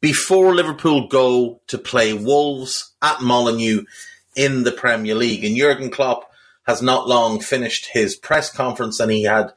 before 0.00 0.54
Liverpool 0.54 1.08
go 1.08 1.60
to 1.66 1.78
play 1.78 2.12
Wolves 2.12 2.92
at 3.02 3.20
Molineux 3.20 3.84
in 4.36 4.62
the 4.62 4.72
Premier 4.72 5.14
League. 5.14 5.44
And 5.44 5.56
Jurgen 5.56 5.90
Klopp 5.90 6.30
has 6.66 6.82
not 6.82 7.08
long 7.08 7.40
finished 7.40 7.88
his 7.92 8.14
press 8.14 8.52
conference 8.52 9.00
and 9.00 9.10
he 9.10 9.24
had 9.24 9.52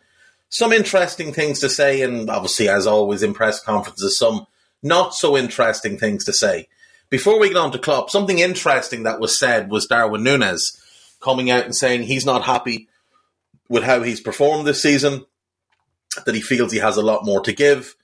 some 0.50 0.73
interesting 0.73 1.32
things 1.32 1.61
to 1.61 1.70
say, 1.70 2.02
and 2.02 2.30
obviously, 2.30 2.67
as 2.67 2.86
always 2.86 3.23
in 3.23 3.33
press 3.33 3.64
conferences, 3.64 4.17
some 4.17 4.48
not 4.83 5.14
so 5.14 5.38
interesting 5.38 5.98
things 5.98 6.26
to 6.26 6.33
say. 6.33 6.67
Before 7.10 7.39
we 7.39 7.48
get 7.48 7.58
on 7.58 7.71
to 7.71 7.80
Klopp, 7.80 8.10
something 8.10 8.39
interesting 8.39 9.04
that 9.04 9.20
was 9.20 9.37
said 9.37 9.70
was 9.70 9.86
Darwin 9.86 10.23
Nunez 10.23 10.77
coming 11.21 11.49
out 11.49 11.66
and 11.66 11.76
saying 11.76 12.04
he's 12.04 12.26
not 12.26 12.43
happy 12.43 12.89
with 13.70 13.83
how 13.83 14.02
he's 14.02 14.20
performed 14.20 14.67
this 14.67 14.82
season, 14.82 15.26
that 16.26 16.36
he 16.36 16.42
feels 16.42 16.73
he 16.73 16.80
has 16.80 16.98
a 16.98 17.02
lot 17.02 17.23
more 17.23 17.42
to 17.42 17.54
give, 17.54 17.95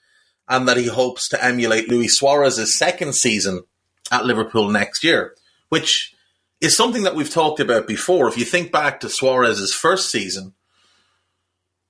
and 0.50 0.68
that 0.68 0.78
he 0.78 0.88
hopes 0.88 1.28
to 1.30 1.44
emulate 1.44 1.90
Luis 1.90 2.18
Suarez's 2.18 2.78
second 2.78 3.16
season 3.16 3.64
at 4.12 4.26
Liverpool 4.26 4.70
next 4.70 5.04
year, 5.04 5.36
which 5.70 6.16
is 6.62 6.76
something 6.76 7.04
that 7.04 7.16
we've 7.16 7.30
talked 7.30 7.60
about 7.60 7.88
before. 7.88 8.28
If 8.28 8.38
you 8.38 8.46
think 8.46 8.72
back 8.72 9.00
to 9.02 9.10
Suarez's 9.10 9.74
first 9.74 10.10
season, 10.10 10.54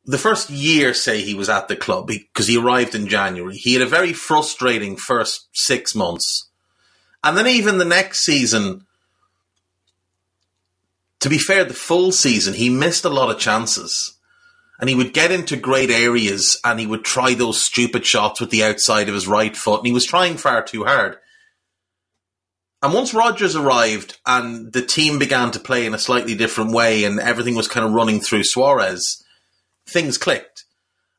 the 0.06 0.18
first 0.18 0.50
year, 0.50 0.94
say 0.94 1.22
he 1.22 1.36
was 1.36 1.50
at 1.50 1.68
the 1.68 1.76
club 1.76 2.08
because 2.08 2.48
he 2.48 2.58
arrived 2.58 2.96
in 2.96 3.08
January, 3.08 3.58
he 3.58 3.74
had 3.74 3.82
a 3.82 3.88
very 3.88 4.14
frustrating 4.14 4.96
first 4.96 5.48
six 5.54 5.94
months. 5.94 6.50
And 7.24 7.38
then 7.38 7.48
even 7.48 7.78
the 7.78 7.86
next 7.86 8.24
season, 8.24 8.86
to 11.20 11.30
be 11.30 11.38
fair, 11.38 11.66
the 11.66 11.74
full 11.74 12.12
season, 12.12 12.54
he 12.54 12.70
missed 12.70 13.04
a 13.04 13.10
lot 13.10 13.30
of 13.30 13.40
chances. 13.40 14.17
And 14.80 14.90
he 14.90 14.96
would 14.96 15.14
get 15.14 15.32
into 15.32 15.58
great 15.58 15.90
areas 15.90 16.60
and 16.64 16.80
he 16.80 16.86
would 16.86 17.04
try 17.04 17.34
those 17.34 17.62
stupid 17.62 18.06
shots 18.06 18.40
with 18.40 18.52
the 18.52 18.64
outside 18.64 19.10
of 19.10 19.16
his 19.16 19.28
right 19.28 19.58
foot. 19.58 19.80
And 19.80 19.88
he 19.88 19.94
was 19.94 20.06
trying 20.06 20.38
far 20.38 20.64
too 20.64 20.86
hard. 20.86 21.18
And 22.84 22.94
once 22.94 23.14
Rodgers 23.14 23.56
arrived 23.56 24.20
and 24.26 24.72
the 24.72 24.84
team 24.84 25.18
began 25.18 25.50
to 25.52 25.60
play 25.60 25.86
in 25.86 25.96
a 25.96 26.00
slightly 26.00 26.36
different 26.36 26.74
way 26.74 27.06
and 27.06 27.20
everything 27.20 27.56
was 27.56 27.68
kind 27.68 27.86
of 27.86 27.94
running 27.94 28.20
through 28.20 28.44
Suarez, 28.44 29.24
things 29.88 30.18
clicked. 30.18 30.66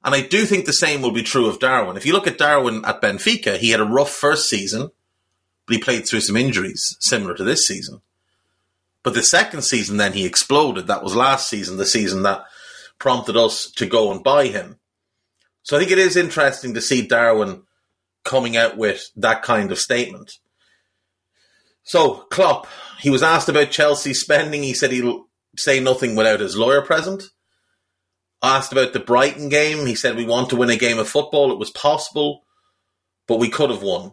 And 0.04 0.14
I 0.14 0.20
do 0.20 0.44
think 0.46 0.64
the 0.64 0.72
same 0.72 1.02
will 1.02 1.10
be 1.10 1.24
true 1.24 1.48
of 1.48 1.58
Darwin. 1.58 1.96
If 1.96 2.06
you 2.06 2.12
look 2.12 2.28
at 2.28 2.38
Darwin 2.38 2.84
at 2.84 3.02
Benfica, 3.02 3.58
he 3.58 3.70
had 3.70 3.80
a 3.80 3.84
rough 3.84 4.10
first 4.10 4.48
season, 4.48 4.90
but 5.66 5.76
he 5.76 5.82
played 5.82 6.06
through 6.06 6.20
some 6.20 6.36
injuries 6.36 6.96
similar 7.00 7.34
to 7.34 7.42
this 7.42 7.66
season. 7.66 8.02
But 9.02 9.14
the 9.14 9.22
second 9.22 9.62
season, 9.62 9.96
then 9.96 10.12
he 10.12 10.24
exploded. 10.24 10.86
That 10.86 11.02
was 11.02 11.16
last 11.16 11.48
season, 11.48 11.76
the 11.76 11.86
season 11.86 12.22
that 12.22 12.44
prompted 12.98 13.36
us 13.36 13.70
to 13.72 13.86
go 13.86 14.10
and 14.10 14.22
buy 14.22 14.46
him. 14.46 14.78
So 15.62 15.76
I 15.76 15.80
think 15.80 15.92
it 15.92 15.98
is 15.98 16.16
interesting 16.16 16.74
to 16.74 16.80
see 16.80 17.06
Darwin 17.06 17.62
coming 18.24 18.56
out 18.56 18.76
with 18.76 19.10
that 19.16 19.42
kind 19.42 19.70
of 19.70 19.78
statement. 19.78 20.32
So 21.82 22.26
Klopp, 22.30 22.66
he 23.00 23.10
was 23.10 23.22
asked 23.22 23.48
about 23.48 23.70
Chelsea 23.70 24.14
spending. 24.14 24.62
He 24.62 24.74
said 24.74 24.92
he'll 24.92 25.28
say 25.56 25.80
nothing 25.80 26.16
without 26.16 26.40
his 26.40 26.56
lawyer 26.56 26.82
present. 26.82 27.24
Asked 28.42 28.72
about 28.72 28.92
the 28.92 29.00
Brighton 29.00 29.48
game, 29.48 29.86
he 29.86 29.94
said 29.94 30.16
we 30.16 30.24
want 30.24 30.50
to 30.50 30.56
win 30.56 30.70
a 30.70 30.76
game 30.76 30.98
of 30.98 31.08
football. 31.08 31.50
It 31.50 31.58
was 31.58 31.70
possible, 31.70 32.44
but 33.26 33.38
we 33.38 33.48
could 33.48 33.70
have 33.70 33.82
won. 33.82 34.12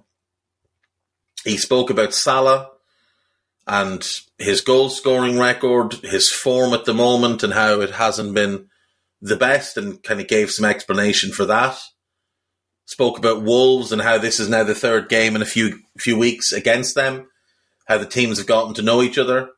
He 1.43 1.57
spoke 1.57 1.89
about 1.89 2.13
Salah 2.13 2.71
and 3.67 4.03
his 4.37 4.61
goal 4.61 4.89
scoring 4.89 5.37
record, 5.37 5.93
his 5.95 6.31
form 6.31 6.73
at 6.73 6.85
the 6.85 6.93
moment, 6.93 7.43
and 7.43 7.53
how 7.53 7.81
it 7.81 7.91
hasn't 7.91 8.33
been 8.33 8.69
the 9.25 9.35
best, 9.35 9.77
and 9.77 10.01
kind 10.03 10.21
of 10.21 10.27
gave 10.27 10.51
some 10.51 10.65
explanation 10.65 11.31
for 11.31 11.45
that. 11.45 11.77
Spoke 12.85 13.17
about 13.17 13.41
Wolves 13.41 13.91
and 13.91 14.01
how 14.01 14.17
this 14.17 14.39
is 14.39 14.47
now 14.47 14.63
the 14.63 14.75
third 14.75 15.09
game 15.09 15.35
in 15.35 15.41
a 15.41 15.45
few 15.45 15.79
few 15.97 16.17
weeks 16.17 16.51
against 16.51 16.93
them, 16.93 17.27
how 17.87 17.97
the 17.97 18.05
teams 18.05 18.37
have 18.37 18.47
gotten 18.47 18.73
to 18.75 18.83
know 18.83 19.01
each 19.01 19.17
other. 19.17 19.49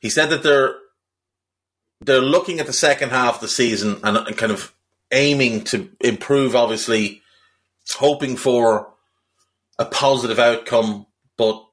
He 0.00 0.10
said 0.10 0.30
that 0.30 0.42
they're 0.42 0.74
they're 2.00 2.20
looking 2.20 2.58
at 2.58 2.66
the 2.66 2.72
second 2.72 3.10
half 3.10 3.36
of 3.36 3.40
the 3.40 3.48
season 3.48 4.00
and, 4.02 4.16
and 4.16 4.36
kind 4.36 4.52
of 4.52 4.74
aiming 5.12 5.62
to 5.64 5.88
improve. 6.00 6.56
Obviously, 6.56 7.22
hoping 7.96 8.36
for 8.36 8.92
a 9.78 9.84
positive 9.84 10.38
outcome, 10.38 11.06
but 11.36 11.64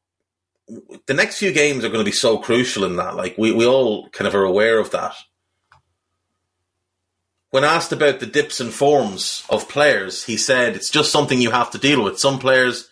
the 1.05 1.13
next 1.13 1.37
few 1.37 1.51
games 1.51 1.83
are 1.83 1.89
going 1.89 2.03
to 2.03 2.09
be 2.09 2.15
so 2.15 2.37
crucial 2.37 2.85
in 2.85 2.95
that. 2.97 3.15
Like 3.15 3.37
we, 3.37 3.51
we 3.51 3.65
all 3.65 4.09
kind 4.09 4.27
of 4.27 4.35
are 4.35 4.43
aware 4.43 4.79
of 4.79 4.91
that. 4.91 5.15
When 7.49 7.63
asked 7.63 7.91
about 7.91 8.19
the 8.19 8.25
dips 8.25 8.61
and 8.61 8.73
forms 8.73 9.45
of 9.49 9.67
players, 9.67 10.23
he 10.23 10.37
said 10.37 10.75
it's 10.75 10.89
just 10.89 11.11
something 11.11 11.41
you 11.41 11.51
have 11.51 11.71
to 11.71 11.77
deal 11.77 12.03
with. 12.03 12.19
Some 12.19 12.39
players 12.39 12.89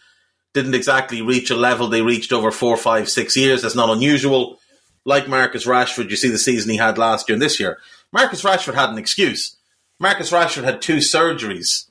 didn't 0.53 0.75
exactly 0.75 1.21
reach 1.21 1.49
a 1.49 1.55
level 1.55 1.87
they 1.87 2.01
reached 2.01 2.33
over 2.33 2.51
four, 2.51 2.75
five, 2.75 3.07
six 3.09 3.37
years. 3.37 3.61
That's 3.61 3.75
not 3.75 3.89
unusual. 3.89 4.59
Like 5.05 5.29
Marcus 5.29 5.65
Rashford, 5.65 6.09
you 6.09 6.17
see 6.17 6.29
the 6.29 6.37
season 6.37 6.71
he 6.71 6.77
had 6.77 6.97
last 6.97 7.29
year 7.29 7.35
and 7.35 7.41
this 7.41 7.59
year. 7.59 7.79
Marcus 8.11 8.43
Rashford 8.43 8.73
had 8.73 8.89
an 8.89 8.97
excuse. 8.97 9.55
Marcus 9.99 10.31
Rashford 10.31 10.63
had 10.63 10.81
two 10.81 10.97
surgeries 10.97 11.89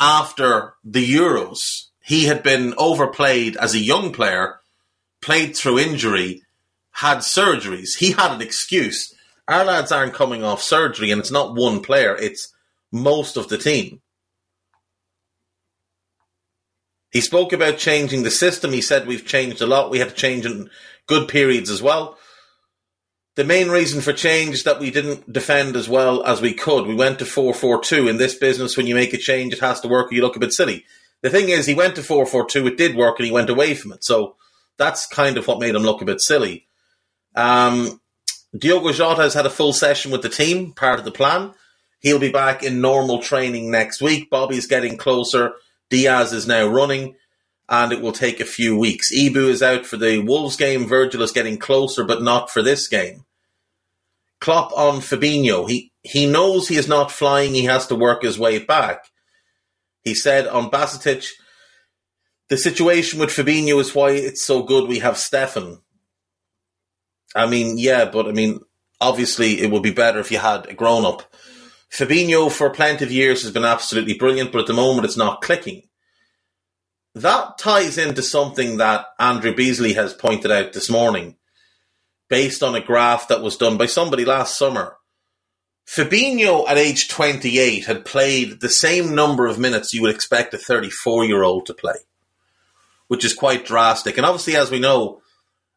after 0.00 0.74
the 0.82 1.08
Euros. 1.08 1.86
He 2.02 2.24
had 2.24 2.42
been 2.42 2.74
overplayed 2.78 3.56
as 3.56 3.74
a 3.74 3.78
young 3.78 4.12
player, 4.12 4.59
played 5.20 5.56
through 5.56 5.78
injury, 5.78 6.42
had 6.92 7.18
surgeries. 7.18 7.96
He 7.98 8.12
had 8.12 8.32
an 8.32 8.42
excuse. 8.42 9.14
Our 9.48 9.64
lads 9.64 9.92
aren't 9.92 10.14
coming 10.14 10.44
off 10.44 10.62
surgery, 10.62 11.10
and 11.10 11.20
it's 11.20 11.30
not 11.30 11.54
one 11.54 11.80
player, 11.80 12.16
it's 12.16 12.52
most 12.92 13.36
of 13.36 13.48
the 13.48 13.58
team. 13.58 14.00
He 17.10 17.20
spoke 17.20 17.52
about 17.52 17.78
changing 17.78 18.22
the 18.22 18.30
system. 18.30 18.72
He 18.72 18.80
said 18.80 19.06
we've 19.06 19.26
changed 19.26 19.60
a 19.60 19.66
lot. 19.66 19.90
We 19.90 19.98
had 19.98 20.10
to 20.10 20.14
change 20.14 20.46
in 20.46 20.70
good 21.06 21.28
periods 21.28 21.68
as 21.68 21.82
well. 21.82 22.16
The 23.34 23.44
main 23.44 23.68
reason 23.68 24.00
for 24.00 24.12
change 24.12 24.54
is 24.54 24.64
that 24.64 24.80
we 24.80 24.90
didn't 24.90 25.32
defend 25.32 25.74
as 25.74 25.88
well 25.88 26.22
as 26.24 26.40
we 26.40 26.52
could. 26.52 26.86
We 26.86 26.94
went 26.94 27.18
to 27.20 27.24
4 27.24 27.54
4 27.54 27.82
2. 27.82 28.08
In 28.08 28.16
this 28.16 28.34
business, 28.34 28.76
when 28.76 28.86
you 28.86 28.94
make 28.94 29.12
a 29.12 29.18
change, 29.18 29.52
it 29.52 29.60
has 29.60 29.80
to 29.80 29.88
work 29.88 30.10
or 30.10 30.14
you 30.14 30.22
look 30.22 30.36
a 30.36 30.40
bit 30.40 30.52
silly. 30.52 30.84
The 31.22 31.30
thing 31.30 31.48
is, 31.48 31.66
he 31.66 31.74
went 31.74 31.96
to 31.96 32.02
4 32.02 32.26
4 32.26 32.46
2. 32.46 32.66
It 32.66 32.76
did 32.76 32.96
work 32.96 33.18
and 33.18 33.26
he 33.26 33.32
went 33.32 33.50
away 33.50 33.74
from 33.74 33.92
it. 33.92 34.04
So 34.04 34.36
that's 34.80 35.06
kind 35.06 35.36
of 35.36 35.46
what 35.46 35.60
made 35.60 35.74
him 35.74 35.82
look 35.82 36.00
a 36.00 36.06
bit 36.06 36.22
silly. 36.22 36.66
Um, 37.36 38.00
Diogo 38.56 38.92
Jota 38.92 39.22
has 39.22 39.34
had 39.34 39.46
a 39.46 39.50
full 39.50 39.74
session 39.74 40.10
with 40.10 40.22
the 40.22 40.30
team, 40.30 40.72
part 40.72 40.98
of 40.98 41.04
the 41.04 41.12
plan. 41.12 41.52
He'll 42.00 42.18
be 42.18 42.32
back 42.32 42.62
in 42.62 42.80
normal 42.80 43.20
training 43.20 43.70
next 43.70 44.00
week. 44.00 44.30
Bobby's 44.30 44.66
getting 44.66 44.96
closer. 44.96 45.52
Diaz 45.90 46.32
is 46.32 46.46
now 46.46 46.66
running, 46.66 47.14
and 47.68 47.92
it 47.92 48.00
will 48.00 48.12
take 48.12 48.40
a 48.40 48.46
few 48.46 48.76
weeks. 48.76 49.14
Ibou 49.14 49.50
is 49.50 49.62
out 49.62 49.84
for 49.84 49.98
the 49.98 50.20
Wolves 50.20 50.56
game. 50.56 50.86
Virgil 50.86 51.22
is 51.22 51.30
getting 51.30 51.58
closer, 51.58 52.02
but 52.02 52.22
not 52.22 52.50
for 52.50 52.62
this 52.62 52.88
game. 52.88 53.26
Klopp 54.40 54.72
on 54.72 55.00
Fabinho. 55.00 55.68
He 55.68 55.92
he 56.02 56.26
knows 56.26 56.66
he 56.66 56.76
is 56.76 56.88
not 56.88 57.12
flying. 57.12 57.52
He 57.52 57.64
has 57.64 57.86
to 57.88 57.94
work 57.94 58.22
his 58.22 58.38
way 58.38 58.58
back. 58.58 59.04
He 60.02 60.14
said 60.14 60.46
on 60.46 60.70
Bajcetic, 60.70 61.28
the 62.50 62.58
situation 62.58 63.20
with 63.20 63.30
Fabinho 63.30 63.80
is 63.80 63.94
why 63.94 64.10
it's 64.10 64.44
so 64.44 64.62
good 64.62 64.88
we 64.88 64.98
have 64.98 65.16
Stefan. 65.16 65.80
I 67.34 67.46
mean, 67.46 67.78
yeah, 67.78 68.06
but 68.06 68.26
I 68.26 68.32
mean, 68.32 68.60
obviously 69.00 69.60
it 69.60 69.70
would 69.70 69.84
be 69.84 69.92
better 69.92 70.18
if 70.18 70.32
you 70.32 70.38
had 70.38 70.66
a 70.66 70.74
grown 70.74 71.06
up. 71.06 71.32
Fabinho 71.90 72.50
for 72.50 72.70
plenty 72.70 73.04
of 73.04 73.12
years 73.12 73.42
has 73.42 73.52
been 73.52 73.64
absolutely 73.64 74.14
brilliant, 74.14 74.50
but 74.52 74.62
at 74.62 74.66
the 74.66 74.72
moment 74.72 75.04
it's 75.04 75.16
not 75.16 75.42
clicking. 75.42 75.82
That 77.14 77.56
ties 77.58 77.98
into 77.98 78.22
something 78.22 78.76
that 78.76 79.06
Andrew 79.18 79.54
Beasley 79.54 79.94
has 79.94 80.12
pointed 80.12 80.50
out 80.50 80.72
this 80.72 80.90
morning, 80.90 81.36
based 82.28 82.62
on 82.62 82.74
a 82.74 82.84
graph 82.84 83.28
that 83.28 83.42
was 83.42 83.56
done 83.56 83.76
by 83.76 83.86
somebody 83.86 84.24
last 84.24 84.58
summer. 84.58 84.96
Fabinho 85.88 86.68
at 86.68 86.78
age 86.78 87.08
28 87.08 87.86
had 87.86 88.04
played 88.04 88.60
the 88.60 88.68
same 88.68 89.14
number 89.14 89.46
of 89.46 89.58
minutes 89.58 89.92
you 89.92 90.02
would 90.02 90.14
expect 90.14 90.54
a 90.54 90.58
34 90.58 91.24
year 91.24 91.42
old 91.42 91.66
to 91.66 91.74
play, 91.74 91.96
which 93.10 93.24
is 93.24 93.34
quite 93.34 93.66
drastic. 93.66 94.16
And 94.16 94.24
obviously, 94.24 94.54
as 94.54 94.70
we 94.70 94.78
know, 94.78 95.20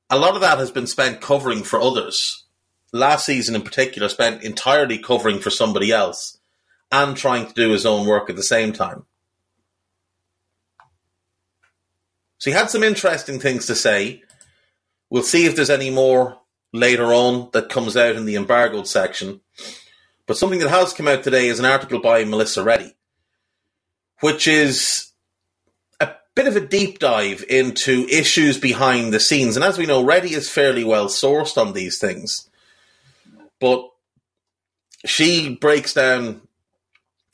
a 0.08 0.20
lot 0.20 0.36
of 0.36 0.42
that 0.42 0.60
has 0.60 0.70
been 0.70 0.86
spent 0.86 1.20
covering 1.20 1.64
for 1.64 1.82
others. 1.82 2.46
Last 2.92 3.26
season, 3.26 3.56
in 3.56 3.64
particular, 3.64 4.08
spent 4.08 4.44
entirely 4.44 5.00
covering 5.00 5.40
for 5.40 5.50
somebody 5.50 5.92
else 5.92 6.38
and 6.92 7.18
trying 7.18 7.48
to 7.48 7.54
do 7.56 7.72
his 7.72 7.88
own 7.88 8.06
work 8.06 8.30
at 8.30 8.36
the 8.36 8.44
same 8.44 8.72
time. 8.72 9.08
So 12.38 12.52
he 12.52 12.56
had 12.56 12.70
some 12.70 12.84
interesting 12.84 13.40
things 13.40 13.66
to 13.66 13.74
say. 13.74 14.22
We'll 15.10 15.24
see 15.24 15.48
if 15.48 15.56
there's 15.56 15.72
any 15.72 15.90
more 15.90 16.38
later 16.72 17.06
on 17.06 17.50
that 17.54 17.70
comes 17.70 17.98
out 17.98 18.16
in 18.16 18.26
the 18.26 18.36
embargoed 18.36 18.86
section. 18.86 19.42
But 20.28 20.38
something 20.38 20.60
that 20.60 20.70
has 20.70 20.94
come 20.94 21.08
out 21.08 21.24
today 21.24 21.48
is 21.48 21.58
an 21.58 21.66
article 21.66 22.00
by 22.00 22.26
Melissa 22.26 22.64
Reddy, 22.64 22.94
which 24.20 24.48
is 24.48 25.13
bit 26.36 26.48
of 26.48 26.56
a 26.56 26.66
deep 26.66 27.00
dive 27.00 27.44
into 27.50 28.08
issues 28.10 28.58
behind 28.58 29.14
the 29.14 29.20
scenes. 29.20 29.56
And 29.56 29.64
as 29.64 29.78
we 29.78 29.86
know, 29.86 30.04
Reddy 30.04 30.34
is 30.34 30.50
fairly 30.50 30.84
well 30.84 31.08
sourced 31.08 31.58
on 31.58 31.74
these 31.74 32.00
things. 32.00 32.50
But 33.60 33.88
she 35.06 35.56
breaks 35.56 35.94
down 35.94 36.42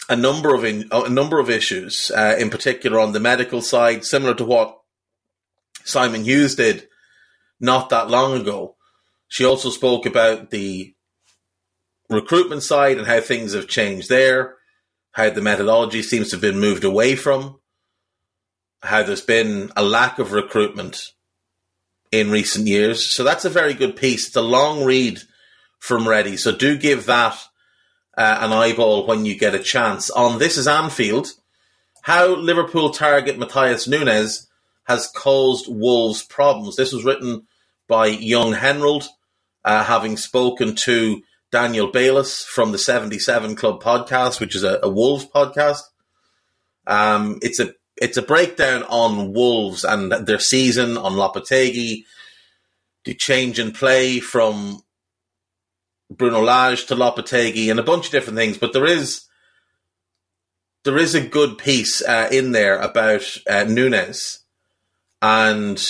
a 0.10 0.16
number 0.16 0.54
of 0.56 0.64
in, 0.64 0.88
a 0.92 1.10
number 1.10 1.40
of 1.40 1.50
issues, 1.50 2.12
uh, 2.16 2.36
in 2.40 2.50
particular 2.50 3.00
on 3.00 3.14
the 3.14 3.20
medical 3.20 3.62
side, 3.62 4.04
similar 4.04 4.34
to 4.36 4.46
what 4.46 4.80
Simon 5.84 6.24
Hughes 6.24 6.56
did 6.56 6.88
not 7.60 7.90
that 7.90 8.10
long 8.10 8.40
ago. 8.40 8.76
She 9.28 9.46
also 9.46 9.70
spoke 9.70 10.06
about 10.06 10.50
the 10.50 10.96
recruitment 12.10 12.64
side 12.64 12.98
and 12.98 13.06
how 13.06 13.22
things 13.22 13.54
have 13.54 13.68
changed 13.68 14.10
there, 14.10 14.56
how 15.12 15.30
the 15.30 15.42
methodology 15.42 16.02
seems 16.02 16.30
to 16.30 16.36
have 16.36 16.42
been 16.42 16.60
moved 16.60 16.84
away 16.84 17.16
from, 17.16 17.60
how 18.82 19.04
there's 19.04 19.22
been 19.22 19.72
a 19.76 19.84
lack 19.84 20.20
of 20.20 20.32
recruitment 20.32 21.12
in 22.12 22.32
recent 22.32 22.68
years. 22.68 23.14
So 23.14 23.24
that's 23.24 23.46
a 23.46 23.50
very 23.50 23.74
good 23.74 23.96
piece. 23.96 24.28
It's 24.28 24.36
a 24.36 24.42
long 24.42 24.84
read 24.84 25.20
from 25.80 26.08
Reddy. 26.08 26.38
So 26.38 26.56
do 26.56 26.78
give 26.78 27.06
that 27.06 27.38
uh, 28.18 28.40
an 28.42 28.52
eyeball 28.52 29.06
when 29.06 29.26
you 29.26 29.38
get 29.38 29.56
a 29.56 29.60
chance. 29.60 30.10
On 30.10 30.40
This 30.40 30.58
is 30.58 30.68
Anfield, 30.68 31.28
how 32.02 32.36
Liverpool 32.36 32.90
target 32.90 33.38
Matheus 33.38 33.88
Nunes 33.88 34.48
has 34.86 35.08
caused 35.08 35.68
Wolves 35.70 36.24
problems. 36.24 36.76
This 36.76 36.92
was 36.92 37.06
written 37.06 37.48
by 37.88 38.08
Young 38.08 38.54
Henrold, 38.54 39.08
uh, 39.64 39.84
having 39.84 40.18
spoken 40.18 40.76
to 40.76 41.22
Daniel 41.52 41.92
Bayliss 41.92 42.44
from 42.44 42.72
the 42.72 42.78
77 42.78 43.56
Club 43.56 43.82
podcast, 43.82 44.40
which 44.40 44.56
is 44.56 44.64
a, 44.64 44.80
a 44.84 44.90
Wolves 44.90 45.26
podcast. 45.26 45.82
Um, 46.88 47.40
it's 47.42 47.60
a 47.60 47.74
it's 48.02 48.18
a 48.18 48.22
breakdown 48.22 48.84
on 48.84 49.34
Wolves 49.34 49.84
and 49.84 50.12
their 50.12 50.40
season 50.40 50.98
on 50.98 51.14
Lopetegui, 51.14 52.06
the 53.06 53.14
change 53.14 53.60
in 53.60 53.72
play 53.72 54.20
from 54.20 54.82
Bruno 56.10 56.42
Lage 56.42 56.86
to 56.88 56.96
Lopetegui, 56.96 57.70
and 57.70 57.80
a 57.80 57.84
bunch 57.84 58.06
of 58.08 58.12
different 58.12 58.38
things. 58.38 58.58
But 58.58 58.74
there 58.74 58.86
is 58.86 59.26
there 60.84 60.98
is 60.98 61.14
a 61.14 61.22
good 61.22 61.58
piece 61.58 62.02
uh, 62.02 62.30
in 62.32 62.52
there 62.52 62.80
about 62.80 63.24
uh, 63.50 63.66
Nunes 63.66 64.40
and 65.22 65.84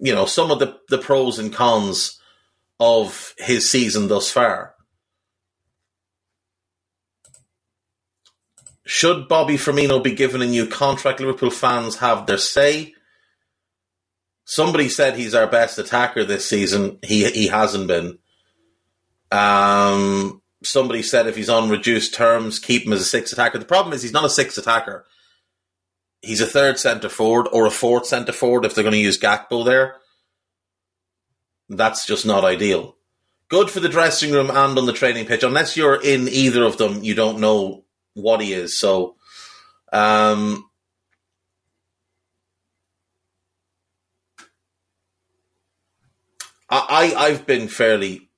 you 0.00 0.14
know 0.14 0.26
some 0.26 0.50
of 0.50 0.58
the 0.58 0.78
the 0.88 0.98
pros 0.98 1.38
and 1.38 1.52
cons 1.52 2.18
of 2.80 3.34
his 3.38 3.70
season 3.70 4.08
thus 4.08 4.30
far. 4.30 4.75
Should 8.86 9.26
Bobby 9.26 9.54
Firmino 9.54 10.02
be 10.02 10.12
given 10.12 10.40
a 10.42 10.46
new 10.46 10.64
contract? 10.64 11.18
Liverpool 11.18 11.50
fans 11.50 11.96
have 11.96 12.26
their 12.26 12.38
say. 12.38 12.94
Somebody 14.44 14.88
said 14.88 15.16
he's 15.16 15.34
our 15.34 15.48
best 15.48 15.76
attacker 15.76 16.24
this 16.24 16.48
season. 16.48 17.00
He 17.02 17.28
he 17.28 17.48
hasn't 17.48 17.88
been. 17.88 18.18
Um, 19.32 20.40
somebody 20.62 21.02
said 21.02 21.26
if 21.26 21.34
he's 21.34 21.48
on 21.48 21.68
reduced 21.68 22.14
terms, 22.14 22.60
keep 22.60 22.86
him 22.86 22.92
as 22.92 23.00
a 23.00 23.04
six 23.04 23.32
attacker. 23.32 23.58
The 23.58 23.64
problem 23.64 23.92
is 23.92 24.02
he's 24.02 24.12
not 24.12 24.24
a 24.24 24.30
six 24.30 24.56
attacker. 24.56 25.04
He's 26.22 26.40
a 26.40 26.46
third 26.46 26.78
centre 26.78 27.08
forward 27.08 27.48
or 27.52 27.66
a 27.66 27.72
fourth 27.72 28.06
centre 28.06 28.32
forward 28.32 28.64
if 28.64 28.76
they're 28.76 28.84
going 28.84 28.92
to 28.92 29.00
use 29.00 29.18
Gakpo 29.18 29.64
there. 29.64 29.96
That's 31.68 32.06
just 32.06 32.24
not 32.24 32.44
ideal. 32.44 32.94
Good 33.48 33.68
for 33.68 33.80
the 33.80 33.88
dressing 33.88 34.30
room 34.30 34.48
and 34.48 34.78
on 34.78 34.86
the 34.86 34.92
training 34.92 35.26
pitch. 35.26 35.42
Unless 35.42 35.76
you're 35.76 36.00
in 36.00 36.28
either 36.28 36.62
of 36.62 36.78
them, 36.78 37.02
you 37.02 37.14
don't 37.16 37.40
know 37.40 37.85
what 38.16 38.40
he 38.40 38.52
is. 38.52 38.78
So, 38.78 39.14
um, 39.92 40.68
I, 46.68 47.14
I've 47.16 47.46
been 47.46 47.68
fairly 47.68 48.28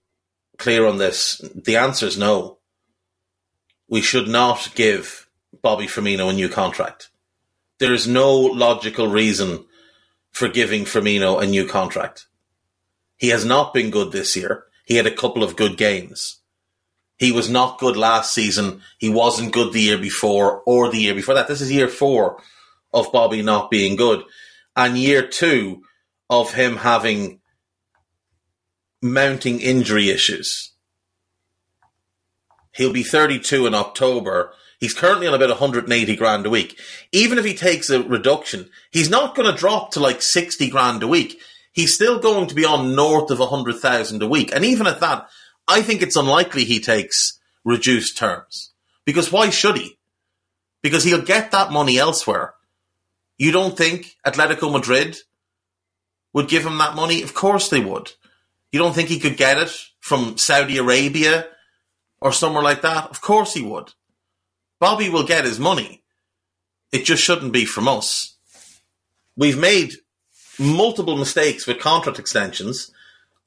clear 0.59 0.87
on 0.87 0.99
this. 0.99 1.41
The 1.55 1.77
answer 1.77 2.07
is 2.07 2.19
no. 2.19 2.59
We 3.89 4.03
should 4.03 4.29
not 4.29 4.75
give 4.75 5.29
Bobby 5.63 5.87
Firmino 5.87 6.29
a 6.29 6.35
new 6.35 6.49
contract. 6.49 7.09
There 7.79 7.95
is 7.95 8.07
no 8.07 8.35
logical 8.37 9.09
reason 9.09 9.65
for 10.31 10.49
giving 10.49 10.85
Firmino 10.85 11.43
a 11.43 11.47
new 11.47 11.67
contract. 11.67 12.27
He 13.17 13.29
has 13.29 13.45
not 13.45 13.73
been 13.73 13.91
good 13.91 14.13
this 14.13 14.37
year. 14.37 14.65
He 14.85 14.97
had 14.97 15.07
a 15.07 15.15
couple 15.15 15.43
of 15.43 15.57
good 15.57 15.77
games. 15.77 16.38
He 17.19 17.33
was 17.33 17.51
not 17.51 17.79
good 17.79 17.97
last 17.97 18.33
season. 18.33 18.83
He 18.99 19.09
wasn't 19.09 19.53
good 19.53 19.73
the 19.73 19.81
year 19.81 19.99
before 19.99 20.63
or 20.67 20.91
the 20.91 20.99
year 20.99 21.15
before 21.15 21.35
that. 21.35 21.49
This 21.49 21.61
is 21.61 21.73
year 21.73 21.89
four 21.89 22.41
of 22.95 23.13
Bobby 23.13 23.43
not 23.43 23.71
being 23.71 23.97
good. 23.97 24.25
And 24.77 24.97
year 24.97 25.27
two 25.27 25.83
of 26.31 26.55
him 26.55 26.77
having 26.77 27.41
mounting 29.03 29.61
injury 29.61 30.11
issues. 30.11 30.73
He'll 32.73 32.93
be 32.93 33.03
32 33.03 33.67
in 33.67 33.75
October. 33.75 34.53
He's 34.79 34.95
currently 34.95 35.27
on 35.27 35.35
about 35.35 35.49
180 35.49 36.15
grand 36.15 36.47
a 36.47 36.51
week. 36.51 36.79
Even 37.11 37.39
if 37.39 37.45
he 37.45 37.55
takes 37.55 37.91
a 37.91 38.01
reduction, 38.01 38.71
he's 38.93 39.11
not 39.11 39.35
going 39.35 39.51
to 39.51 39.59
drop 39.59 39.91
to 39.93 40.01
like 40.01 40.23
60 40.23 40.71
grand 40.71 41.03
a 41.03 41.09
week 41.09 41.41
he's 41.79 41.95
still 41.95 42.19
going 42.19 42.49
to 42.49 42.57
be 42.57 42.65
on 42.65 42.97
north 42.97 43.31
of 43.31 43.39
100,000 43.39 44.21
a 44.21 44.27
week. 44.27 44.53
And 44.53 44.65
even 44.65 44.89
at 44.89 44.99
that, 44.99 45.29
I 45.69 45.83
think 45.83 46.03
it's 46.03 46.17
unlikely 46.17 46.65
he 46.65 46.81
takes 46.81 47.39
reduced 47.65 48.17
terms. 48.17 48.73
Because 49.05 49.31
why 49.31 49.51
should 49.51 49.77
he? 49.77 49.99
Because 50.83 51.05
he'll 51.05 51.23
get 51.23 51.51
that 51.51 51.71
money 51.71 51.99
elsewhere. 51.99 52.55
You 53.37 53.53
don't 53.53 53.77
think 53.77 54.17
Atletico 54.27 54.73
Madrid 54.73 55.19
would 56.33 56.49
give 56.49 56.65
him 56.67 56.79
that 56.79 56.97
money? 56.97 57.23
Of 57.23 57.35
course 57.35 57.69
they 57.69 57.81
would. 57.81 58.13
You 58.73 58.79
don't 58.79 58.95
think 58.95 59.09
he 59.09 59.21
could 59.21 59.37
get 59.37 59.59
it 59.59 59.73
from 60.01 60.37
Saudi 60.39 60.79
Arabia 60.79 61.47
or 62.21 62.33
somewhere 62.33 62.63
like 62.63 62.83
that? 62.83 63.11
Of 63.11 63.21
course 63.21 63.55
he 63.55 63.63
would. 63.63 63.93
Bobby 64.81 65.09
will 65.09 65.25
get 65.25 65.45
his 65.45 65.59
money. 65.59 66.03
It 66.93 67.05
just 67.05 67.23
shouldn't 67.23 67.53
be 67.53 67.65
from 67.65 67.89
us. 67.89 68.37
We've 69.37 69.59
made 69.59 69.95
multiple 70.59 71.17
mistakes 71.17 71.67
with 71.67 71.81
contract 71.81 72.19
extensions, 72.19 72.91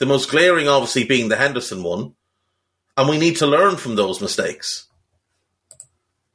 the 0.01 0.08
most 0.08 0.31
glaring 0.31 0.67
obviously 0.67 1.03
being 1.03 1.29
the 1.29 1.36
Henderson 1.36 1.84
one, 1.84 2.15
and 2.98 3.08
we 3.08 3.20
need 3.20 3.36
to 3.36 3.46
learn 3.46 3.75
from 3.75 3.93
those 3.93 4.20
mistakes. 4.20 4.88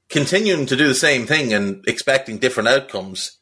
Continuing 0.08 0.66
to 0.66 0.76
do 0.76 0.86
the 0.86 0.94
same 0.94 1.26
thing 1.26 1.52
and 1.52 1.84
expecting 1.88 2.38
different 2.38 2.68
outcomes 2.68 3.40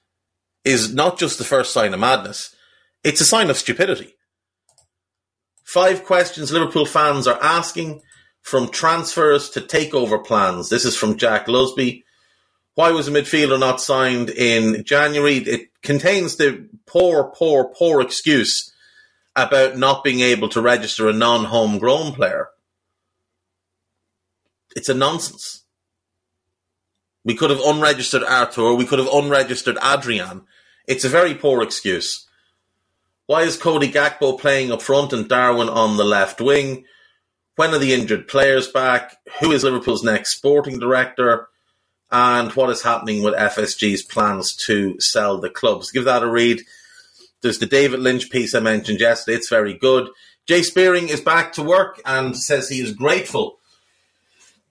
is 0.65 0.95
not 0.95 1.19
just 1.19 1.37
the 1.37 1.45
first 1.45 1.75
sign 1.75 1.93
of 1.93 2.01
madness, 2.01 2.57
it's 3.05 3.21
a 3.21 3.27
sign 3.27 3.51
of 3.51 3.59
stupidity. 3.59 4.15
Five 5.63 6.05
questions 6.05 6.51
Liverpool 6.51 6.87
fans 6.87 7.27
are 7.27 7.39
asking 7.43 8.01
from 8.41 8.71
transfers 8.71 9.51
to 9.51 9.61
takeover 9.61 10.25
plans. 10.25 10.71
This 10.71 10.87
is 10.87 10.97
from 10.97 11.19
Jack 11.19 11.49
Lusby. 11.49 12.03
Why 12.77 12.93
was 12.93 13.09
a 13.09 13.11
midfielder 13.11 13.61
not 13.61 13.79
signed 13.79 14.31
in 14.31 14.85
January? 14.85 15.37
It 15.37 15.69
contains 15.83 16.37
the 16.37 16.67
poor, 16.87 17.31
poor, 17.37 17.69
poor 17.77 18.01
excuse 18.01 18.71
about 19.37 19.77
not 19.77 20.05
being 20.05 20.21
able 20.21 20.49
to 20.51 20.61
register 20.61 21.09
a 21.09 21.13
non 21.13 21.45
homegrown 21.47 22.13
player. 22.13 22.49
It's 24.77 24.89
a 24.89 24.95
nonsense. 24.95 25.65
We 27.25 27.35
could 27.35 27.51
have 27.51 27.61
unregistered 27.61 28.23
Arthur. 28.23 28.75
We 28.75 28.85
could 28.85 28.99
have 28.99 29.09
unregistered 29.09 29.79
Adrian. 29.83 30.43
It's 30.87 31.05
a 31.05 31.09
very 31.09 31.35
poor 31.35 31.63
excuse. 31.63 32.27
Why 33.27 33.43
is 33.43 33.57
Cody 33.57 33.91
Gakpo 33.91 34.39
playing 34.39 34.71
up 34.71 34.83
front 34.83 35.15
and 35.15 35.29
Darwin 35.29 35.71
on 35.71 35.97
the 35.97 36.05
left 36.05 36.41
wing? 36.41 36.85
When 37.57 37.73
are 37.73 37.79
the 37.79 37.95
injured 37.95 38.29
players 38.29 38.69
back? 38.69 39.17
Who 39.41 39.53
is 39.53 39.65
Liverpool's 39.65 40.05
next 40.05 40.37
sporting 40.37 40.79
director? 40.79 41.49
And 42.11 42.53
what 42.53 42.69
is 42.71 42.83
happening 42.83 43.23
with 43.23 43.35
FSG's 43.35 44.03
plans 44.03 44.55
to 44.67 45.01
sell 45.01 45.39
the 45.39 45.49
clubs? 45.49 45.91
Give 45.91 46.05
that 46.05 46.23
a 46.23 46.29
read. 46.29 46.61
There's 47.45 47.59
the 47.59 47.67
David 47.67 48.01
Lynch 48.01 48.31
piece 48.31 48.55
I 48.55 48.61
mentioned 48.61 49.01
yesterday. 49.01 49.37
It's 49.37 49.51
very 49.51 49.75
good. 49.75 50.09
Jay 50.47 50.63
Spearing 50.63 51.11
is 51.11 51.21
back 51.21 51.53
to 51.53 51.63
work 51.63 52.01
and 52.07 52.35
says 52.35 52.71
he 52.71 52.81
is 52.81 52.93
grateful 52.93 53.59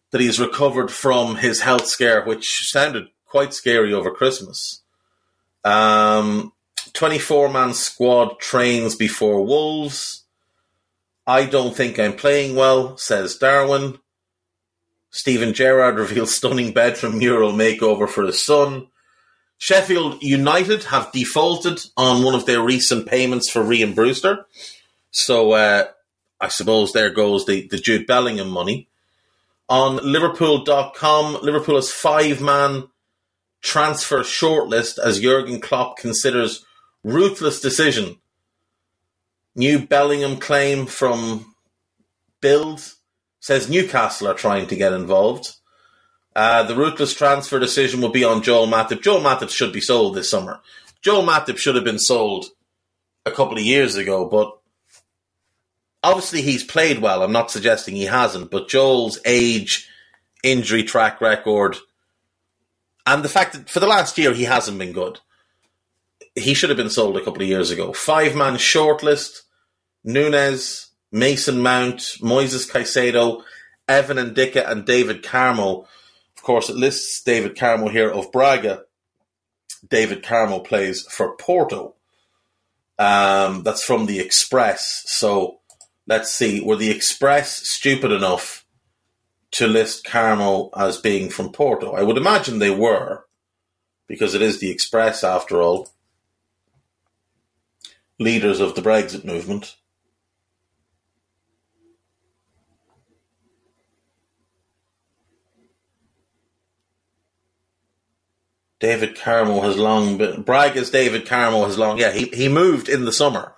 that 0.10 0.20
he 0.20 0.26
has 0.26 0.40
recovered 0.40 0.90
from 0.90 1.36
his 1.36 1.62
health 1.62 1.86
scare, 1.86 2.26
which 2.26 2.72
sounded 2.72 3.10
quite 3.28 3.54
scary 3.54 3.94
over 3.94 4.10
Christmas. 4.10 4.82
Um, 5.64 6.52
24 6.94 7.50
man 7.50 7.76
squad 7.76 8.40
trains 8.40 8.96
before 8.96 9.46
Wolves. 9.46 10.24
I 11.28 11.46
don't 11.46 11.76
think 11.76 12.00
I'm 12.00 12.16
playing 12.16 12.56
well, 12.56 12.98
says 12.98 13.38
Darwin. 13.38 14.00
Steven 15.12 15.54
Gerrard 15.54 16.00
reveals 16.00 16.36
stunning 16.36 16.74
bedroom 16.74 17.20
mural 17.20 17.54
makeover 17.54 18.10
for 18.10 18.24
his 18.24 18.44
son. 18.44 18.88
Sheffield 19.58 20.22
United 20.22 20.86
have 20.86 21.12
defaulted 21.12 21.80
on 21.96 22.24
one 22.24 22.36
of 22.36 22.46
their 22.46 22.62
recent 22.62 23.08
payments 23.08 23.50
for 23.50 23.64
Rhian 23.64 23.96
Brewster. 23.96 24.46
So 25.12 25.54
uh, 25.54 25.86
I 26.42 26.48
suppose 26.50 26.92
there 26.92 27.12
goes 27.12 27.46
the, 27.46 27.68
the 27.68 27.78
Jude 27.78 28.08
Bellingham 28.08 28.50
money. 28.50 28.90
On 29.70 29.98
Liverpool.com, 29.98 31.40
Liverpool 31.42 31.76
has 31.76 31.92
five 31.92 32.42
man 32.42 32.90
transfer 33.62 34.20
shortlist 34.20 35.00
as 35.00 35.22
Jurgen 35.22 35.62
Klopp 35.62 35.98
considers 35.98 36.66
ruthless 37.04 37.62
decision. 37.62 38.18
New 39.56 39.86
Bellingham 39.86 40.38
claim 40.38 40.86
from 40.86 41.56
Bild 42.42 42.94
says 43.40 43.70
Newcastle 43.70 44.28
are 44.28 44.34
trying 44.34 44.68
to 44.68 44.76
get 44.76 44.94
involved. 44.94 45.56
Uh, 46.36 46.64
the 46.64 46.76
ruthless 46.76 47.14
transfer 47.14 47.60
decision 47.60 48.02
will 48.02 48.10
be 48.10 48.24
on 48.24 48.42
Joel 48.42 48.68
Matip. 48.68 49.02
Joel 49.02 49.22
Matip 49.22 49.50
should 49.50 49.72
be 49.72 49.82
sold 49.82 50.16
this 50.16 50.30
summer. 50.30 50.60
Joel 51.02 51.24
Matip 51.24 51.58
should 51.58 51.76
have 51.76 51.84
been 51.84 52.00
sold 52.00 52.48
a 53.26 53.32
couple 53.32 53.58
of 53.58 53.64
years 53.64 53.96
ago, 53.96 54.28
but 54.28 54.58
obviously 56.02 56.42
he's 56.42 56.64
played 56.64 57.00
well. 57.00 57.24
I'm 57.24 57.32
not 57.32 57.52
suggesting 57.52 57.96
he 57.96 58.06
hasn't, 58.06 58.52
but 58.52 58.68
Joel's 58.68 59.20
age, 59.26 59.90
injury 60.44 60.84
track 60.84 61.22
record, 61.22 61.78
and 63.06 63.24
the 63.24 63.30
fact 63.30 63.54
that 63.54 63.70
for 63.70 63.80
the 63.80 63.88
last 63.88 64.18
year 64.18 64.34
he 64.34 64.44
hasn't 64.44 64.80
been 64.80 64.92
good. 64.92 65.20
He 66.36 66.56
should 66.56 66.70
have 66.70 66.78
been 66.78 66.90
sold 66.90 67.16
a 67.16 67.24
couple 67.24 67.44
of 67.44 67.48
years 67.48 67.70
ago. 67.70 67.94
Five 67.94 68.36
man 68.36 68.56
shortlist: 68.56 69.42
Nunez, 70.04 70.88
Mason 71.12 71.62
Mount, 71.62 72.00
Moises 72.22 72.70
Caicedo, 72.70 73.44
Evan 73.88 74.18
Ndicka, 74.18 74.68
and 74.68 74.86
David 74.86 75.22
Carmo. 75.22 75.86
Of 76.44 76.48
course, 76.48 76.68
it 76.68 76.76
lists 76.76 77.24
David 77.24 77.56
Carmo 77.56 77.90
here 77.90 78.12
of 78.12 78.30
Braga. 78.34 78.84
David 79.88 80.24
Carmo 80.24 80.62
plays 80.62 81.04
for 81.04 81.38
Porto. 81.38 81.96
Um, 83.00 83.64
that's 83.64 83.82
from 83.82 84.08
the 84.08 84.20
Express. 84.20 85.04
So 85.06 85.62
let's 86.06 86.34
see. 86.34 86.60
Were 86.60 86.76
the 86.76 86.92
Express 86.92 87.66
stupid 87.66 88.12
enough 88.12 88.66
to 89.52 89.68
list 89.68 90.06
Carmo 90.06 90.70
as 90.76 90.98
being 90.98 91.30
from 91.30 91.54
Porto? 91.54 91.94
I 91.94 92.04
would 92.04 92.18
imagine 92.18 92.60
they 92.60 92.76
were, 92.76 93.24
because 94.06 94.36
it 94.36 94.42
is 94.42 94.60
the 94.60 94.70
Express 94.70 95.24
after 95.24 95.62
all. 95.62 95.92
Leaders 98.20 98.60
of 98.60 98.76
the 98.76 98.82
Brexit 98.82 99.24
movement. 99.24 99.78
David 108.84 109.16
Carmo 109.16 109.64
has 109.64 109.78
long 109.78 110.18
been 110.18 110.42
Braga's 110.42 110.90
David 110.90 111.26
Carmo 111.26 111.66
has 111.66 111.78
long 111.78 111.98
yeah 111.98 112.12
he 112.12 112.26
he 112.34 112.50
moved 112.50 112.90
in 112.90 113.06
the 113.06 113.14
summer. 113.14 113.56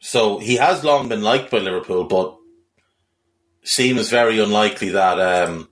So 0.00 0.38
he 0.38 0.56
has 0.56 0.82
long 0.82 1.10
been 1.10 1.20
liked 1.20 1.50
by 1.50 1.58
Liverpool, 1.58 2.04
but 2.04 2.38
seems 3.64 4.08
very 4.08 4.38
unlikely 4.38 4.88
that 4.88 5.20
um, 5.20 5.68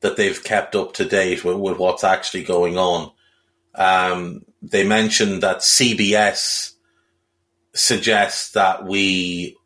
that 0.00 0.16
they've 0.16 0.42
kept 0.42 0.74
up 0.74 0.94
to 0.94 1.04
date 1.04 1.44
with, 1.44 1.56
with 1.56 1.78
what's 1.78 2.02
actually 2.02 2.42
going 2.42 2.76
on. 2.76 3.12
Um, 3.76 4.42
they 4.60 4.84
mentioned 4.84 5.44
that 5.44 5.58
CBS 5.58 6.72
suggests 7.74 8.50
that 8.52 8.84
we 8.84 9.56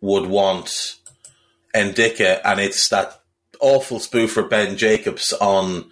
would 0.00 0.24
want 0.24 0.96
Ndicka, 1.74 2.40
and 2.44 2.60
it's 2.60 2.88
that 2.88 3.20
awful 3.60 3.98
spoof 3.98 4.32
for 4.32 4.48
Ben 4.48 4.76
Jacobs 4.76 5.32
on 5.32 5.90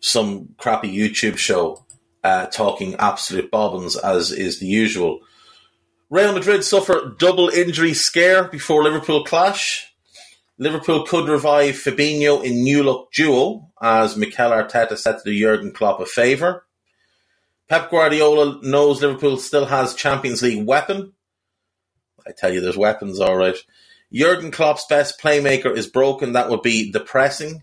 some 0.00 0.54
crappy 0.58 0.94
YouTube 0.94 1.38
show 1.38 1.84
uh, 2.22 2.46
talking 2.46 2.94
absolute 2.96 3.50
bobbins, 3.50 3.96
as 3.96 4.32
is 4.32 4.60
the 4.60 4.66
usual. 4.66 5.20
Real 6.10 6.32
Madrid 6.32 6.64
suffer 6.64 7.14
double 7.18 7.48
injury 7.48 7.94
scare 7.94 8.44
before 8.44 8.82
Liverpool 8.82 9.24
clash. 9.24 9.92
Liverpool 10.58 11.04
could 11.04 11.28
revive 11.28 11.74
Fabinho 11.74 12.44
in 12.44 12.62
new 12.62 12.82
look 12.82 13.12
duo, 13.12 13.70
as 13.82 14.16
Mikel 14.16 14.50
Arteta 14.50 14.96
said 14.96 15.18
to 15.24 15.38
Jurgen 15.38 15.72
Klopp 15.72 16.00
a 16.00 16.06
favour. 16.06 16.64
Pep 17.68 17.90
Guardiola 17.90 18.60
knows 18.62 19.02
Liverpool 19.02 19.38
still 19.38 19.66
has 19.66 19.94
Champions 19.94 20.42
League 20.42 20.66
weapon. 20.66 21.12
I 22.26 22.32
tell 22.32 22.52
you, 22.52 22.60
there's 22.60 22.76
weapons, 22.76 23.20
all 23.20 23.36
right. 23.36 23.56
Jurgen 24.14 24.52
Klopp's 24.52 24.86
best 24.86 25.20
playmaker 25.20 25.76
is 25.76 25.88
broken. 25.88 26.34
That 26.34 26.48
would 26.48 26.62
be 26.62 26.92
the 26.92 27.00
pressing. 27.00 27.62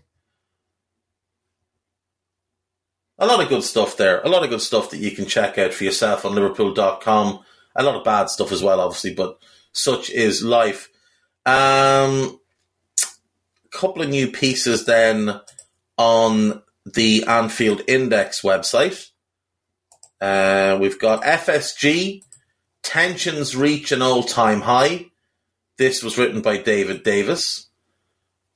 A 3.18 3.26
lot 3.26 3.42
of 3.42 3.48
good 3.48 3.62
stuff 3.62 3.96
there. 3.96 4.20
A 4.20 4.28
lot 4.28 4.44
of 4.44 4.50
good 4.50 4.60
stuff 4.60 4.90
that 4.90 4.98
you 4.98 5.12
can 5.12 5.26
check 5.26 5.56
out 5.56 5.72
for 5.72 5.84
yourself 5.84 6.24
on 6.24 6.34
Liverpool.com. 6.34 7.40
A 7.74 7.82
lot 7.82 7.94
of 7.94 8.04
bad 8.04 8.28
stuff 8.28 8.52
as 8.52 8.62
well, 8.62 8.80
obviously, 8.80 9.14
but 9.14 9.38
such 9.72 10.10
is 10.10 10.42
life. 10.42 10.90
Um, 11.46 12.38
couple 13.70 14.02
of 14.02 14.10
new 14.10 14.30
pieces 14.30 14.84
then 14.84 15.40
on 15.96 16.62
the 16.84 17.24
Anfield 17.26 17.80
Index 17.88 18.42
website. 18.42 19.08
Uh, 20.20 20.78
we've 20.80 20.98
got 20.98 21.22
FSG. 21.22 22.22
Tensions 22.82 23.56
reach 23.56 23.92
an 23.92 24.02
all 24.02 24.22
time 24.22 24.60
high. 24.60 25.11
This 25.78 26.02
was 26.02 26.18
written 26.18 26.42
by 26.42 26.58
David 26.58 27.02
Davis. 27.02 27.68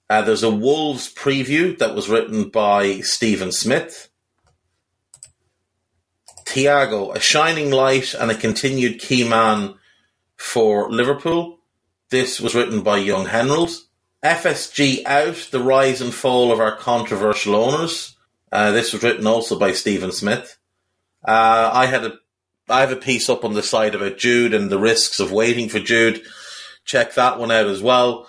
Uh, 0.09 0.23
there's 0.23 0.43
a 0.43 0.51
Wolves 0.51 1.13
preview 1.13 1.77
that 1.79 1.95
was 1.95 2.09
written 2.09 2.49
by 2.49 3.01
Stephen 3.01 3.51
Smith. 3.51 4.09
Thiago, 6.45 7.15
a 7.15 7.21
shining 7.21 7.71
light 7.71 8.15
and 8.15 8.31
a 8.31 8.35
continued 8.35 9.01
key 9.01 9.29
man 9.29 9.75
for 10.37 10.91
Liverpool. 10.91 11.59
This 12.11 12.41
was 12.41 12.55
written 12.55 12.83
by 12.83 12.99
Young 12.99 13.27
Henrold. 13.27 13.71
FSG 14.23 15.05
out, 15.07 15.49
the 15.51 15.61
rise 15.61 16.01
and 16.01 16.15
fall 16.15 16.53
of 16.53 16.61
our 16.61 16.77
controversial 16.77 17.57
owners. 17.57 18.17
Uh, 18.53 18.71
this 18.71 18.93
was 18.93 19.03
written 19.03 19.27
also 19.27 19.59
by 19.59 19.73
Stephen 19.73 20.13
Smith. 20.13 20.57
Uh, 21.27 21.71
I 21.73 21.87
had 21.87 22.05
a, 22.05 22.19
I 22.69 22.81
have 22.81 22.93
a 22.93 22.97
piece 22.97 23.29
up 23.29 23.45
on 23.45 23.55
the 23.55 23.63
side 23.63 23.95
about 23.95 24.19
Jude 24.19 24.55
and 24.55 24.71
the 24.71 24.79
risks 24.79 25.19
of 25.19 25.33
waiting 25.33 25.69
for 25.69 25.81
Jude. 25.81 26.23
Check 26.87 27.15
that 27.15 27.39
one 27.39 27.51
out 27.51 27.67
as 27.67 27.83
well. 27.83 28.27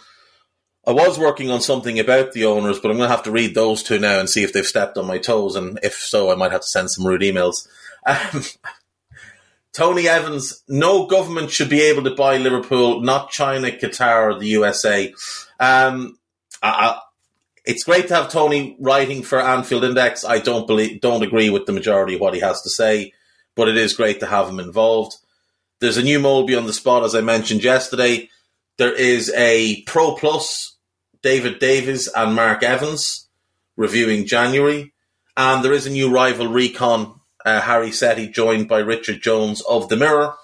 I 0.85 0.91
was 0.91 1.19
working 1.19 1.51
on 1.51 1.59
something 1.59 1.99
about 1.99 2.31
the 2.31 2.45
owners, 2.45 2.79
but 2.79 2.89
I'm 2.89 2.97
going 2.97 3.09
to 3.09 3.15
have 3.15 3.25
to 3.25 3.31
read 3.31 3.55
those 3.55 3.83
two 3.83 3.99
now 3.99 4.19
and 4.19 4.29
see 4.29 4.43
if 4.43 4.53
they've 4.53 4.65
stepped 4.65 4.97
on 4.97 5.05
my 5.05 5.17
toes. 5.17 5.57
And 5.57 5.77
if 5.83 5.95
so, 5.95 6.31
I 6.31 6.35
might 6.35 6.53
have 6.53 6.61
to 6.61 6.67
send 6.67 6.89
some 6.89 7.05
rude 7.05 7.21
emails. 7.21 7.67
Um, 8.05 8.43
Tony 9.73 10.07
Evans, 10.07 10.63
no 10.67 11.05
government 11.05 11.51
should 11.51 11.69
be 11.69 11.81
able 11.81 12.03
to 12.03 12.15
buy 12.15 12.37
Liverpool, 12.37 13.01
not 13.01 13.29
China, 13.29 13.69
Qatar, 13.69 14.33
or 14.33 14.39
the 14.39 14.47
USA. 14.47 15.13
Um, 15.59 16.17
I, 16.63 16.69
I, 16.69 16.99
it's 17.65 17.83
great 17.83 18.07
to 18.07 18.15
have 18.15 18.31
Tony 18.31 18.77
writing 18.79 19.23
for 19.23 19.41
Anfield 19.41 19.83
Index. 19.83 20.23
I 20.23 20.39
don't 20.39 20.65
believe, 20.65 21.01
don't 21.01 21.21
agree 21.21 21.49
with 21.49 21.65
the 21.65 21.73
majority 21.73 22.15
of 22.15 22.21
what 22.21 22.33
he 22.33 22.39
has 22.39 22.61
to 22.61 22.69
say, 22.69 23.13
but 23.55 23.67
it 23.67 23.77
is 23.77 23.93
great 23.93 24.21
to 24.21 24.25
have 24.25 24.47
him 24.47 24.59
involved. 24.59 25.17
There's 25.79 25.97
a 25.97 26.03
new 26.03 26.19
Molby 26.19 26.57
on 26.57 26.65
the 26.65 26.73
spot, 26.73 27.03
as 27.03 27.13
I 27.13 27.21
mentioned 27.21 27.63
yesterday. 27.63 28.29
There 28.77 28.93
is 28.93 29.33
a 29.35 29.81
Pro 29.83 30.13
Plus 30.13 30.75
David 31.23 31.59
Davies 31.59 32.07
and 32.07 32.35
Mark 32.35 32.61
Evans 32.61 33.27
reviewing 33.75 34.27
January. 34.27 34.93
And 35.35 35.63
there 35.63 35.73
is 35.73 35.87
a 35.87 35.91
new 35.91 36.11
rival 36.11 36.47
recon, 36.47 37.19
uh, 37.43 37.61
Harry 37.61 37.89
Setti, 37.89 38.31
joined 38.31 38.67
by 38.67 38.79
Richard 38.79 39.21
Jones 39.21 39.61
of 39.61 39.89
The 39.89 39.97
Mirror 39.97 40.35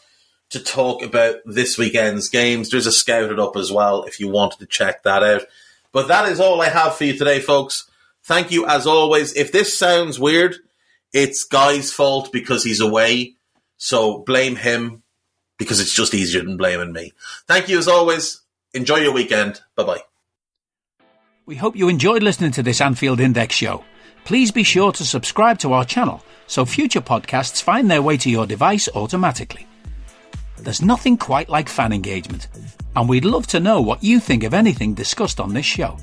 to 0.49 0.59
talk 0.59 1.03
about 1.03 1.37
this 1.45 1.77
weekend's 1.77 2.29
games. 2.29 2.69
There's 2.69 2.87
a 2.87 2.91
scouted 2.91 3.39
up 3.39 3.55
as 3.55 3.71
well 3.71 4.03
if 4.03 4.19
you 4.19 4.29
wanted 4.29 4.59
to 4.59 4.65
check 4.65 5.03
that 5.03 5.23
out. 5.23 5.43
But 5.91 6.07
that 6.07 6.27
is 6.29 6.39
all 6.39 6.61
I 6.61 6.69
have 6.69 6.95
for 6.95 7.03
you 7.05 7.15
today, 7.15 7.39
folks. 7.39 7.87
Thank 8.23 8.51
you 8.51 8.65
as 8.65 8.87
always. 8.87 9.35
If 9.35 9.51
this 9.51 9.77
sounds 9.77 10.19
weird, 10.19 10.55
it's 11.11 11.43
Guy's 11.43 11.91
fault 11.91 12.31
because 12.31 12.63
he's 12.63 12.79
away. 12.79 13.35
So 13.77 14.19
blame 14.19 14.55
him 14.55 15.02
because 15.57 15.79
it's 15.79 15.93
just 15.93 16.13
easier 16.13 16.43
than 16.43 16.57
blaming 16.57 16.93
me. 16.93 17.13
Thank 17.47 17.69
you 17.69 17.77
as 17.77 17.87
always. 17.87 18.41
Enjoy 18.73 18.97
your 18.97 19.13
weekend. 19.13 19.61
Bye 19.75 19.83
bye. 19.83 20.01
We 21.45 21.55
hope 21.55 21.75
you 21.75 21.89
enjoyed 21.89 22.23
listening 22.23 22.51
to 22.51 22.63
this 22.63 22.81
Anfield 22.81 23.19
Index 23.19 23.55
show. 23.55 23.83
Please 24.23 24.51
be 24.51 24.63
sure 24.63 24.91
to 24.93 25.05
subscribe 25.05 25.59
to 25.59 25.73
our 25.73 25.83
channel 25.83 26.23
so 26.47 26.65
future 26.65 27.01
podcasts 27.01 27.61
find 27.61 27.89
their 27.89 28.01
way 28.01 28.17
to 28.17 28.29
your 28.29 28.45
device 28.45 28.87
automatically. 28.95 29.67
There's 30.57 30.81
nothing 30.81 31.17
quite 31.17 31.49
like 31.49 31.67
fan 31.67 31.91
engagement, 31.91 32.47
and 32.95 33.09
we'd 33.09 33.25
love 33.25 33.47
to 33.47 33.59
know 33.59 33.81
what 33.81 34.03
you 34.03 34.19
think 34.19 34.43
of 34.43 34.53
anything 34.53 34.93
discussed 34.93 35.39
on 35.39 35.53
this 35.53 35.65
show. 35.65 35.97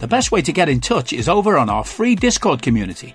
The 0.00 0.08
best 0.08 0.32
way 0.32 0.42
to 0.42 0.52
get 0.52 0.68
in 0.68 0.80
touch 0.80 1.12
is 1.12 1.28
over 1.28 1.56
on 1.56 1.70
our 1.70 1.84
free 1.84 2.16
Discord 2.16 2.60
community, 2.62 3.14